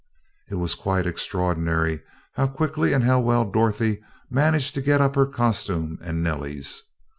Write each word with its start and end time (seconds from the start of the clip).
It 0.49 0.55
was 0.55 0.73
quite 0.73 1.05
extraordinary 1.05 2.01
how 2.33 2.47
quickly 2.47 2.91
and 2.91 3.03
how 3.03 3.19
well 3.19 3.45
Dorothy 3.45 4.01
managed 4.31 4.73
to 4.73 4.81
get 4.81 4.99
up 4.99 5.13
her 5.13 5.27
costume 5.27 5.99
and 6.01 6.23
Nellie's. 6.23 6.81